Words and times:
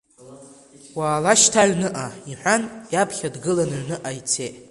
Уаала 0.97 1.33
шьҭа 1.41 1.61
аҩныҟа,— 1.63 2.07
иҳәан, 2.31 2.63
иаԥхьа 2.93 3.33
дгылан 3.35 3.69
аҩныҟа 3.73 4.11
ицеит. 4.19 4.55